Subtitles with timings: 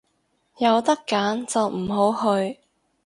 [0.57, 2.57] 有得揀就唔好去